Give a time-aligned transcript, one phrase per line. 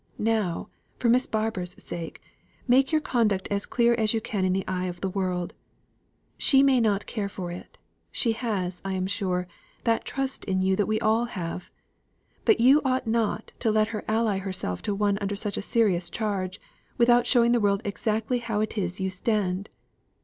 [0.17, 2.21] Now, for Miss Barbour's sake,
[2.67, 5.53] make your conduct as clear as you can in the eye of the world.
[6.39, 7.77] She may not care for it;
[8.11, 9.47] she has, I am sure,
[9.83, 11.69] that trust in you that we all have;
[12.45, 16.09] but you ought not to let her ally herself to one under such a serious
[16.09, 16.59] charge,
[16.97, 19.69] without showing the world exactly how it is you stand.